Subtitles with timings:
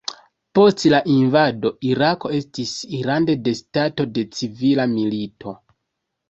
[0.59, 2.71] Post la invado, Irako estis
[3.09, 5.55] rande de stato de civila milito.